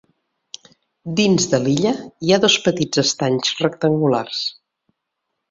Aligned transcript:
Dins 1.19 1.45
de 1.51 1.59
l'illa 1.65 1.91
hi 2.29 2.33
ha 2.37 2.41
dos 2.47 2.57
petits 2.69 3.03
estanys 3.03 3.53
rectangulars. 3.61 4.43